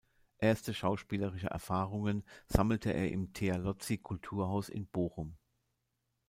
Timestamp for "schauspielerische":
0.73-1.51